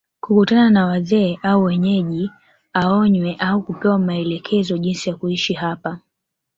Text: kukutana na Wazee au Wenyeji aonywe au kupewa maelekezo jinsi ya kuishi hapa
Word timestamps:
kukutana 0.21 0.69
na 0.69 0.85
Wazee 0.85 1.39
au 1.43 1.63
Wenyeji 1.63 2.31
aonywe 2.73 3.35
au 3.39 3.61
kupewa 3.63 3.99
maelekezo 3.99 4.77
jinsi 4.77 5.09
ya 5.09 5.15
kuishi 5.15 5.53
hapa 5.53 5.99